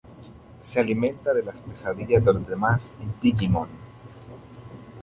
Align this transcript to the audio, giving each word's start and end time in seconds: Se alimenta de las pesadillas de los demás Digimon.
Se 0.61 0.79
alimenta 0.79 1.31
de 1.31 1.43
las 1.43 1.61
pesadillas 1.61 2.25
de 2.25 2.33
los 2.33 2.47
demás 2.47 2.91
Digimon. 3.21 3.67